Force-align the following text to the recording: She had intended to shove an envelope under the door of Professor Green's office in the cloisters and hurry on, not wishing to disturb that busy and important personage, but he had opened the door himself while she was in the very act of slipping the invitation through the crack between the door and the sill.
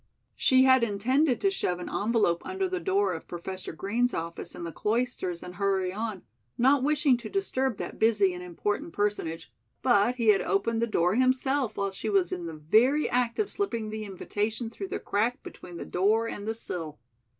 She 0.35 0.63
had 0.63 0.83
intended 0.83 1.39
to 1.41 1.51
shove 1.51 1.77
an 1.77 1.87
envelope 1.87 2.43
under 2.43 2.67
the 2.67 2.79
door 2.79 3.13
of 3.13 3.27
Professor 3.27 3.71
Green's 3.71 4.15
office 4.15 4.55
in 4.55 4.63
the 4.63 4.71
cloisters 4.71 5.43
and 5.43 5.53
hurry 5.53 5.93
on, 5.93 6.23
not 6.57 6.81
wishing 6.81 7.17
to 7.17 7.29
disturb 7.29 7.77
that 7.77 7.99
busy 7.99 8.33
and 8.33 8.41
important 8.43 8.93
personage, 8.93 9.51
but 9.83 10.15
he 10.15 10.29
had 10.29 10.41
opened 10.41 10.81
the 10.81 10.87
door 10.87 11.13
himself 11.13 11.77
while 11.77 11.91
she 11.91 12.09
was 12.09 12.31
in 12.31 12.47
the 12.47 12.55
very 12.57 13.07
act 13.11 13.37
of 13.37 13.51
slipping 13.51 13.91
the 13.91 14.03
invitation 14.03 14.71
through 14.71 14.87
the 14.87 14.97
crack 14.99 15.43
between 15.43 15.77
the 15.77 15.85
door 15.85 16.27
and 16.27 16.47
the 16.47 16.55
sill. 16.55 16.97